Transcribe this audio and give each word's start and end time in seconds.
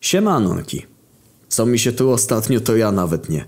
Siemanonki. 0.00 0.86
Co 1.48 1.66
mi 1.66 1.78
się 1.78 1.92
tu 1.92 2.10
ostatnio, 2.10 2.60
to 2.60 2.76
ja 2.76 2.92
nawet 2.92 3.28
nie. 3.28 3.44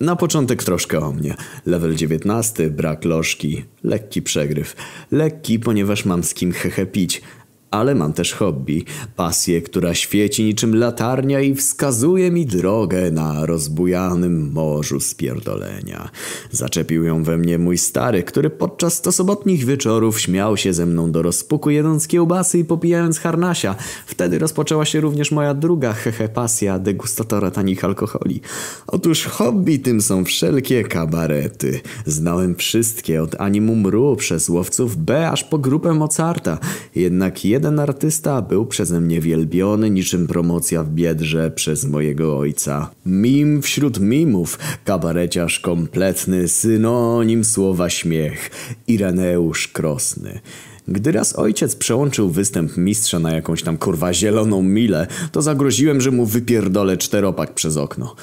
Na 0.00 0.16
początek 0.16 0.64
troszkę 0.64 1.00
o 1.00 1.12
mnie. 1.12 1.34
Level 1.66 1.94
19, 1.94 2.70
brak 2.70 3.04
lożki, 3.04 3.64
lekki 3.84 4.22
przegryw. 4.22 4.76
Lekki, 5.10 5.58
ponieważ 5.58 6.04
mam 6.04 6.24
z 6.24 6.34
kim 6.34 6.52
hehe 6.52 6.86
pić. 6.86 7.22
Ale 7.70 7.94
mam 7.94 8.12
też 8.12 8.32
hobby, 8.32 8.84
pasję, 9.16 9.62
która 9.62 9.94
świeci 9.94 10.44
niczym 10.44 10.76
latarnia 10.76 11.40
i 11.40 11.54
wskazuje 11.54 12.30
mi 12.30 12.46
drogę 12.46 13.10
na 13.10 13.46
rozbujanym 13.46 14.52
morzu 14.52 15.00
spierdolenia. 15.00 16.10
Zaczepił 16.50 17.04
ją 17.04 17.22
we 17.22 17.38
mnie 17.38 17.58
mój 17.58 17.78
stary, 17.78 18.22
który 18.22 18.50
podczas 18.50 19.00
to 19.00 19.12
sobotnich 19.12 19.64
wieczorów 19.64 20.20
śmiał 20.20 20.56
się 20.56 20.72
ze 20.72 20.86
mną 20.86 21.12
do 21.12 21.22
rozpuku 21.22 21.70
jedząc 21.70 22.06
kiełbasy 22.06 22.58
i 22.58 22.64
popijając 22.64 23.18
harnasia. 23.18 23.74
Wtedy 24.06 24.38
rozpoczęła 24.38 24.84
się 24.84 25.00
również 25.00 25.30
moja 25.30 25.54
druga 25.54 25.92
hehe 25.92 26.28
pasja 26.28 26.78
degustatora 26.78 27.50
tanich 27.50 27.84
alkoholi. 27.84 28.40
Otóż 28.86 29.24
hobby 29.24 29.78
tym 29.78 30.00
są 30.00 30.24
wszelkie 30.24 30.84
kabarety. 30.84 31.80
Znałem 32.06 32.54
wszystkie 32.54 33.22
od 33.22 33.40
animum 33.40 33.86
ru 33.86 34.16
przez 34.16 34.48
łowców 34.48 34.96
B 34.96 35.30
aż 35.30 35.44
po 35.44 35.58
grupę 35.58 35.94
Mozarta. 35.94 36.58
Jednak 36.94 37.44
jeden 37.44 37.57
artysta 37.66 38.42
był 38.42 38.66
przeze 38.66 39.00
mnie 39.00 39.20
wielbiony 39.20 39.90
niczym 39.90 40.26
promocja 40.26 40.84
w 40.84 40.90
Biedrze 40.90 41.50
przez 41.50 41.84
mojego 41.84 42.38
ojca. 42.38 42.90
Mim 43.06 43.62
wśród 43.62 44.00
mimów, 44.00 44.58
kabareciarz 44.84 45.60
kompletny, 45.60 46.48
synonim 46.48 47.44
słowa 47.44 47.90
śmiech, 47.90 48.50
Ireneusz 48.86 49.68
Krosny. 49.68 50.40
Gdy 50.88 51.12
raz 51.12 51.36
ojciec 51.38 51.76
przełączył 51.76 52.30
występ 52.30 52.76
mistrza 52.76 53.18
na 53.18 53.34
jakąś 53.34 53.62
tam 53.62 53.78
kurwa 53.78 54.12
zieloną 54.12 54.62
milę, 54.62 55.06
to 55.32 55.42
zagroziłem, 55.42 56.00
że 56.00 56.10
mu 56.10 56.26
wypierdolę 56.26 56.96
czteropak 56.96 57.54
przez 57.54 57.76
okno. 57.76 58.14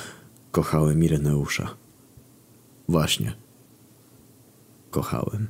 Kochałem 0.52 1.03
Ireneusza. 1.03 1.75
Właśnie. 2.89 3.33
Kochałem. 4.92 5.47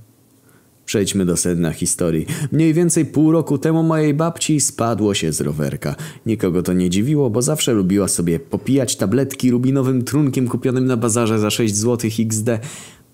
Przejdźmy 0.85 1.25
do 1.25 1.37
sedna 1.37 1.71
historii. 1.71 2.25
Mniej 2.51 2.73
więcej 2.73 3.05
pół 3.05 3.31
roku 3.31 3.57
temu 3.57 3.83
mojej 3.83 4.13
babci 4.13 4.61
spadło 4.61 5.13
się 5.13 5.33
z 5.33 5.41
rowerka. 5.41 5.95
Nikogo 6.25 6.63
to 6.63 6.73
nie 6.73 6.89
dziwiło, 6.89 7.29
bo 7.29 7.41
zawsze 7.41 7.73
lubiła 7.73 8.07
sobie 8.07 8.39
popijać 8.39 8.95
tabletki 8.95 9.51
rubinowym 9.51 10.03
trunkiem 10.03 10.47
kupionym 10.47 10.85
na 10.85 10.97
bazarze 10.97 11.39
za 11.39 11.49
6 11.49 11.75
zł 11.75 12.09
XD. 12.19 12.49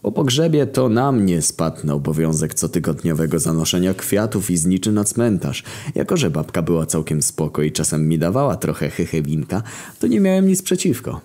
Po 0.01 0.11
pogrzebie 0.11 0.67
to 0.67 0.89
na 0.89 1.11
mnie 1.11 1.41
spadł 1.41 1.87
na 1.87 1.93
obowiązek 1.93 2.53
cotygodniowego 2.53 3.39
zanoszenia 3.39 3.93
kwiatów 3.93 4.51
i 4.51 4.57
zniczy 4.57 4.91
na 4.91 5.03
cmentarz. 5.03 5.63
Jako, 5.95 6.17
że 6.17 6.29
babka 6.29 6.61
była 6.61 6.85
całkiem 6.85 7.21
spoko 7.21 7.61
i 7.61 7.71
czasem 7.71 8.07
mi 8.07 8.19
dawała 8.19 8.55
trochę 8.55 8.89
hychewinka, 8.89 9.63
to 9.99 10.07
nie 10.07 10.19
miałem 10.19 10.47
nic 10.47 10.61
przeciwko. 10.61 11.21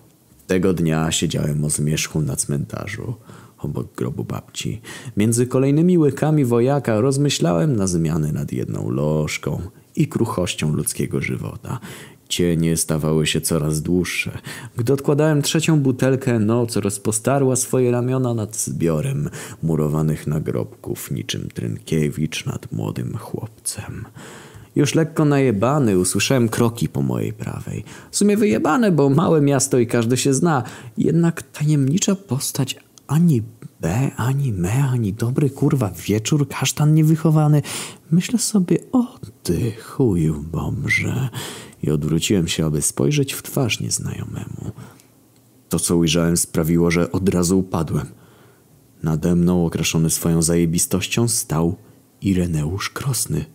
Tego 0.47 0.73
dnia 0.73 1.11
siedziałem 1.11 1.65
o 1.65 1.69
zmierzchu 1.69 2.21
na 2.21 2.35
cmentarzu 2.35 3.13
obok 3.59 3.95
grobu 3.95 4.23
babci. 4.23 4.81
Między 5.17 5.47
kolejnymi 5.47 5.97
łykami 5.97 6.45
wojaka 6.45 7.01
rozmyślałem 7.01 7.75
na 7.75 7.87
zmiany 7.87 8.31
nad 8.31 8.51
jedną 8.51 8.89
lożką 8.89 9.61
i 9.95 10.07
kruchością 10.07 10.73
ludzkiego 10.73 11.21
żywota. 11.21 11.79
Cienie 12.29 12.77
stawały 12.77 13.27
się 13.27 13.41
coraz 13.41 13.81
dłuższe. 13.81 14.37
Gdy 14.77 14.93
odkładałem 14.93 15.41
trzecią 15.41 15.79
butelkę, 15.79 16.39
noc 16.39 16.75
rozpostarła 16.75 17.55
swoje 17.55 17.91
ramiona 17.91 18.33
nad 18.33 18.55
zbiorem 18.57 19.29
murowanych 19.63 20.27
nagrobków, 20.27 21.11
niczym 21.11 21.49
Trynkiewicz 21.53 22.45
nad 22.45 22.71
młodym 22.71 23.17
chłopcem. 23.17 24.05
Już 24.75 24.95
lekko 24.95 25.25
najebany 25.25 25.99
usłyszałem 25.99 26.49
kroki 26.49 26.89
po 26.89 27.01
mojej 27.01 27.33
prawej. 27.33 27.83
W 28.11 28.17
sumie 28.17 28.37
wyjebane, 28.37 28.91
bo 28.91 29.09
małe 29.09 29.41
miasto 29.41 29.79
i 29.79 29.87
każdy 29.87 30.17
się 30.17 30.33
zna. 30.33 30.63
Jednak 30.97 31.41
tajemnicza 31.41 32.15
postać 32.15 32.79
ani 33.07 33.43
B, 33.81 34.11
ani 34.15 34.53
me, 34.53 34.83
ani 34.83 35.13
dobry 35.13 35.49
kurwa 35.49 35.91
wieczór, 36.07 36.47
kasztan 36.47 36.93
niewychowany. 36.93 37.61
Myślę 38.11 38.39
sobie, 38.39 38.77
o 38.91 39.19
ty 39.43 39.71
chuju 39.71 40.43
bomże. 40.51 41.29
I 41.83 41.91
odwróciłem 41.91 42.47
się, 42.47 42.65
aby 42.65 42.81
spojrzeć 42.81 43.33
w 43.33 43.43
twarz 43.43 43.79
nieznajomemu. 43.79 44.71
To, 45.69 45.79
co 45.79 45.97
ujrzałem, 45.97 46.37
sprawiło, 46.37 46.91
że 46.91 47.11
od 47.11 47.29
razu 47.29 47.59
upadłem. 47.59 48.05
Nade 49.03 49.35
mną, 49.35 49.65
okraszony 49.65 50.09
swoją 50.09 50.41
zajebistością, 50.41 51.27
stał 51.27 51.75
Ireneusz 52.21 52.89
Krosny. 52.89 53.45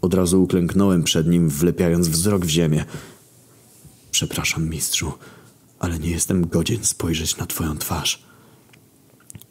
Od 0.00 0.14
razu 0.14 0.42
uklęknąłem 0.42 1.04
przed 1.04 1.26
nim, 1.28 1.48
wlepiając 1.48 2.08
wzrok 2.08 2.46
w 2.46 2.48
ziemię. 2.48 2.84
Przepraszam, 4.10 4.68
mistrzu, 4.68 5.12
ale 5.78 5.98
nie 5.98 6.10
jestem 6.10 6.48
godzien 6.48 6.84
spojrzeć 6.84 7.36
na 7.36 7.46
twoją 7.46 7.78
twarz. 7.78 8.33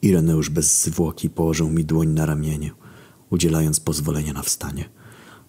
Ireneusz 0.01 0.49
bez 0.49 0.83
zwłoki 0.83 1.29
położył 1.29 1.69
mi 1.69 1.85
dłoń 1.85 2.07
na 2.07 2.25
ramieniu, 2.25 2.75
udzielając 3.29 3.79
pozwolenia 3.79 4.33
na 4.33 4.41
wstanie. 4.41 4.89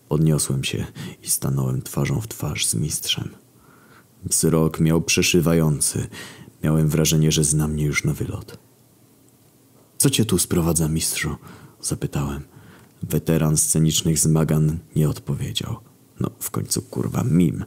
Podniosłem 0.09 0.65
się 0.65 0.87
i 1.23 1.31
stanąłem 1.31 1.83
twarzą 1.83 2.21
w 2.21 2.29
twarz 2.29 2.67
z 2.67 2.75
mistrzem. 2.75 3.29
Wzrok 4.25 4.81
miał 4.81 5.03
przeszywający. 5.03 6.07
Miałem 6.63 6.89
wrażenie, 6.89 7.33
że 7.33 7.45
zna 7.45 7.69
mnie 7.69 7.85
już 7.85 8.05
na 8.05 8.13
wylot. 8.15 8.59
Co 9.99 10.11
cię 10.11 10.25
tu 10.25 10.39
sprowadza, 10.39 10.89
mistrzu? 10.89 11.37
Zapytałem. 11.81 12.43
Weteran 13.03 13.57
scenicznych 13.57 14.19
zmagań 14.19 14.79
nie 14.97 15.09
odpowiedział. 15.09 15.77
No, 16.21 16.31
w 16.39 16.51
końcu 16.51 16.83
kurwa 16.83 17.25
mim. 17.25 17.65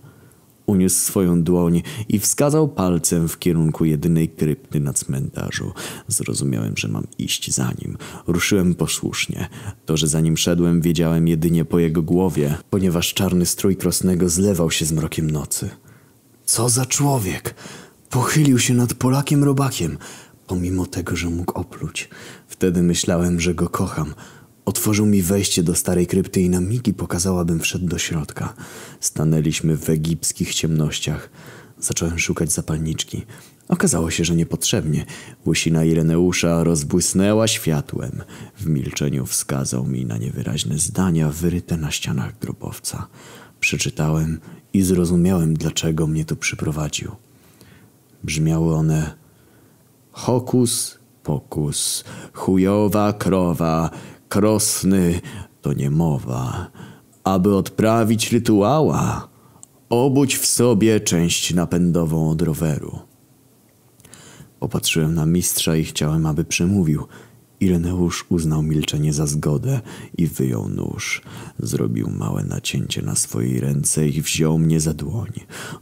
Uniósł 0.67 0.95
swoją 0.95 1.43
dłoń 1.43 1.81
i 2.09 2.19
wskazał 2.19 2.67
palcem 2.67 3.27
w 3.27 3.39
kierunku 3.39 3.85
jedynej 3.85 4.29
krypty 4.29 4.79
na 4.79 4.93
cmentarzu. 4.93 5.71
Zrozumiałem, 6.07 6.73
że 6.77 6.87
mam 6.87 7.07
iść 7.17 7.53
za 7.53 7.71
nim. 7.81 7.97
Ruszyłem 8.27 8.75
posłusznie. 8.75 9.49
To, 9.85 9.97
że 9.97 10.07
za 10.07 10.21
nim 10.21 10.37
szedłem, 10.37 10.81
wiedziałem 10.81 11.27
jedynie 11.27 11.65
po 11.65 11.79
jego 11.79 12.01
głowie, 12.01 12.57
ponieważ 12.69 13.13
czarny 13.13 13.45
strój 13.45 13.75
Krosnego 13.75 14.29
zlewał 14.29 14.71
się 14.71 14.85
z 14.85 14.91
mrokiem 14.91 15.31
nocy. 15.31 15.69
Co 16.45 16.69
za 16.69 16.85
człowiek! 16.85 17.55
Pochylił 18.09 18.59
się 18.59 18.73
nad 18.73 18.93
Polakiem 18.93 19.43
robakiem, 19.43 19.97
pomimo 20.47 20.85
tego, 20.85 21.15
że 21.15 21.29
mógł 21.29 21.53
opluć. 21.53 22.09
Wtedy 22.47 22.83
myślałem, 22.83 23.39
że 23.39 23.55
go 23.55 23.69
kocham– 23.69 24.13
Otworzył 24.67 25.05
mi 25.05 25.21
wejście 25.21 25.63
do 25.63 25.75
starej 25.75 26.07
krypty 26.07 26.41
i 26.41 26.49
na 26.49 26.61
migi 26.61 26.93
pokazał, 26.93 27.39
abym 27.39 27.59
wszedł 27.59 27.85
do 27.85 27.97
środka. 27.97 28.53
Stanęliśmy 28.99 29.77
w 29.77 29.89
egipskich 29.89 30.53
ciemnościach. 30.55 31.29
Zacząłem 31.79 32.19
szukać 32.19 32.51
zapalniczki. 32.51 33.25
Okazało 33.67 34.11
się, 34.11 34.25
że 34.25 34.35
niepotrzebnie. 34.35 35.05
Łysina 35.45 35.83
Ireneusza 35.83 36.63
rozbłysnęła 36.63 37.47
światłem. 37.47 38.23
W 38.57 38.67
milczeniu 38.67 39.25
wskazał 39.25 39.85
mi 39.85 40.05
na 40.05 40.17
niewyraźne 40.17 40.77
zdania 40.77 41.29
wyryte 41.29 41.77
na 41.77 41.91
ścianach 41.91 42.39
grobowca. 42.39 43.07
Przeczytałem 43.59 44.39
i 44.73 44.81
zrozumiałem, 44.81 45.53
dlaczego 45.53 46.07
mnie 46.07 46.25
tu 46.25 46.35
przyprowadził. 46.35 47.11
Brzmiały 48.23 48.75
one 48.75 49.13
Hokus 50.11 50.97
pokus, 51.27 52.03
chujowa 52.33 53.13
krowa, 53.13 53.89
krosny 54.29 55.21
to 55.61 55.73
nie 55.73 55.89
mowa. 55.89 56.71
Aby 57.23 57.55
odprawić 57.55 58.31
rytuała, 58.31 59.27
obudź 59.89 60.37
w 60.37 60.45
sobie 60.45 60.99
część 60.99 61.53
napędową 61.53 62.29
od 62.29 62.41
roweru. 62.41 62.99
Popatrzyłem 64.59 65.13
na 65.13 65.25
mistrza 65.25 65.75
i 65.75 65.83
chciałem, 65.83 66.25
aby 66.25 66.43
przemówił– 66.43 67.07
Ireneusz 67.59 68.25
uznał 68.29 68.63
milczenie 68.63 69.13
za 69.13 69.27
zgodę 69.27 69.81
i 70.17 70.27
wyjął 70.27 70.69
nóż. 70.69 71.21
Zrobił 71.59 72.09
małe 72.09 72.43
nacięcie 72.43 73.01
na 73.01 73.15
swojej 73.15 73.59
ręce 73.59 74.07
i 74.07 74.21
wziął 74.21 74.57
mnie 74.57 74.79
za 74.79 74.93
dłoń. 74.93 75.31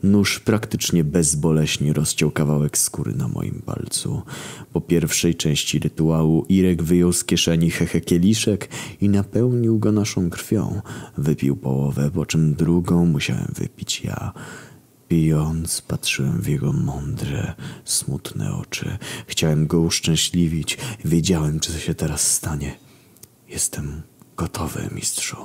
Nóż 0.04 0.40
praktycznie 0.40 1.04
bezboleśnie 1.04 1.94
rozciął 1.94 2.32
kawałek 2.32 2.78
skóry 2.78 3.14
na 3.14 3.28
moim 3.28 3.62
palcu. 3.66 4.22
Po 4.74 4.82
pierwszej 4.82 5.36
części 5.36 5.80
rytuału 5.80 6.46
Irek 6.50 6.84
wyjął 6.84 7.14
z 7.14 7.24
kieszeni 7.24 7.70
hehe 7.72 8.02
kieliszek 8.02 8.70
i 9.02 9.10
napełnił 9.10 9.80
go 9.80 9.92
naszą 9.92 10.30
krwią. 10.30 10.82
Wypił 11.18 11.56
połowę, 11.56 12.12
po 12.12 12.26
czym 12.26 12.54
drugą 12.54 13.06
musiałem 13.06 13.52
wypić 13.56 14.04
ja. 14.04 14.34
Pijąc, 15.08 15.82
patrzyłem 15.82 16.42
w 16.42 16.48
jego 16.48 16.74
mądre, 16.74 17.54
smutne 17.86 18.54
oczy. 18.54 18.98
Chciałem 19.28 19.68
go 19.68 19.80
uszczęśliwić. 19.80 20.78
Wiedziałem, 21.06 21.60
co 21.60 21.80
się 21.80 21.96
teraz 21.96 22.32
stanie. 22.32 22.78
Jestem 23.48 24.02
gotowy, 24.38 24.90
mistrzu. 24.92 25.38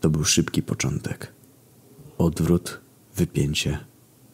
To 0.00 0.10
był 0.10 0.24
szybki 0.24 0.62
początek. 0.62 1.32
Odwrót, 2.18 2.80
wypięcie, 3.16 3.78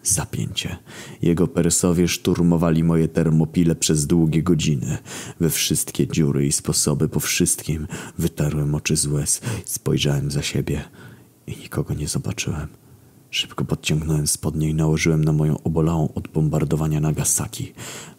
zapięcie. 0.03 0.77
Jego 1.23 1.47
persowie 1.47 2.09
szturmowali 2.09 2.85
moje 2.85 3.09
termopile 3.09 3.75
przez 3.75 4.07
długie 4.07 4.43
godziny. 4.43 4.99
We 5.41 5.51
wszystkie 5.51 6.07
dziury 6.07 6.47
i 6.47 6.53
sposoby, 6.53 7.09
po 7.09 7.21
wszystkim 7.21 7.87
wytarłem 8.19 8.75
oczy 8.75 8.97
z 8.97 9.07
łez. 9.07 9.41
Spojrzałem 9.65 10.31
za 10.31 10.43
siebie 10.43 10.85
i 11.47 11.57
nikogo 11.57 11.95
nie 11.95 12.09
zobaczyłem. 12.09 12.69
Szybko 13.33 13.65
podciągnąłem 13.65 14.27
spodnie 14.27 14.69
i 14.69 14.75
nałożyłem 14.75 15.25
na 15.25 15.33
moją 15.33 15.63
obolałą 15.63 16.09
od 16.15 16.29
bombardowania 16.29 17.01
Nagasaki. 17.01 17.73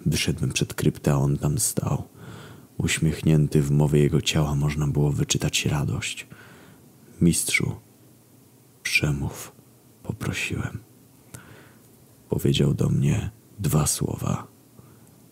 Wyszedłem 0.06 0.52
przed 0.52 0.74
kryptę, 0.74 1.14
a 1.14 1.16
on 1.16 1.38
tam 1.38 1.60
stał. 1.60 2.04
Uśmiechnięty 2.78 3.62
w 3.62 3.72
mowie 3.72 4.00
jego 4.00 4.22
ciała 4.22 4.56
można 4.56 4.88
było 4.88 5.12
wyczytać 5.12 5.66
radość. 5.66 6.28
Mistrzu, 7.22 7.76
przemów, 8.84 9.52
poprosiłem. 10.04 10.80
Powiedział 12.30 12.74
do 12.74 12.90
mnie 12.90 13.30
dwa 13.60 13.88
słowa. 13.88 14.48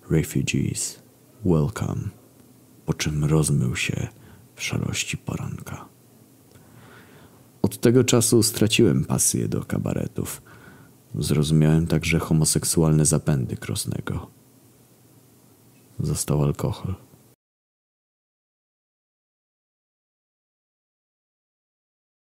Refugees, 0.10 1.00
welcome. 1.46 2.10
Po 2.86 2.94
czym 2.94 3.26
rozmył 3.26 3.76
się 3.76 4.08
w 4.56 4.64
szarości 4.64 5.18
poranka. 5.18 5.91
Od 7.62 7.78
tego 7.78 8.04
czasu 8.04 8.44
straciłem 8.44 9.06
pasję 9.06 9.48
do 9.48 9.66
kabaretów. 9.66 10.42
Zrozumiałem 11.16 11.88
także 11.88 12.20
homoseksualne 12.20 13.06
zapędy 13.06 13.58
Krosnego. 13.58 14.28
Został 16.00 16.44
alkohol. 16.44 16.96